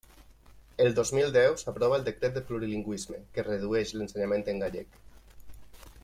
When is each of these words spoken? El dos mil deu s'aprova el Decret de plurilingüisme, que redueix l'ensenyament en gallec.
El 0.85 0.95
dos 0.99 1.09
mil 1.17 1.33
deu 1.35 1.57
s'aprova 1.63 1.99
el 1.99 2.07
Decret 2.07 2.33
de 2.39 2.43
plurilingüisme, 2.47 3.19
que 3.35 3.45
redueix 3.49 3.91
l'ensenyament 3.99 4.47
en 4.55 4.65
gallec. 4.67 4.97